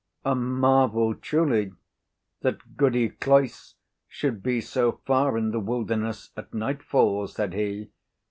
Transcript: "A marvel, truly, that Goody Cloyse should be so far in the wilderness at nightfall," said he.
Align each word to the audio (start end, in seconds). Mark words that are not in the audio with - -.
"A 0.25 0.33
marvel, 0.33 1.13
truly, 1.13 1.73
that 2.41 2.75
Goody 2.75 3.09
Cloyse 3.09 3.75
should 4.07 4.41
be 4.41 4.59
so 4.59 4.93
far 5.05 5.37
in 5.37 5.51
the 5.51 5.59
wilderness 5.59 6.31
at 6.35 6.55
nightfall," 6.55 7.27
said 7.27 7.53
he. 7.53 7.91